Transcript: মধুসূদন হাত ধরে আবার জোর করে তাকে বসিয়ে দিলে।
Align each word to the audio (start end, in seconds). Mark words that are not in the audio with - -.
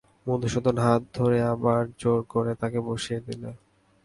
মধুসূদন 0.27 0.77
হাত 0.77 1.01
ধরে 1.13 1.39
আবার 1.53 1.81
জোর 1.99 2.19
করে 2.33 2.51
তাকে 2.55 2.79
বসিয়ে 2.87 3.19
দিলে। 3.27 3.51